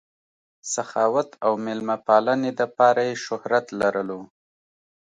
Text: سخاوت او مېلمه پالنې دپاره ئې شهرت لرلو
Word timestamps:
سخاوت 0.73 1.29
او 1.45 1.53
مېلمه 1.65 1.97
پالنې 2.07 2.51
دپاره 2.59 3.01
ئې 3.07 3.15
شهرت 3.25 3.65
لرلو 3.79 4.21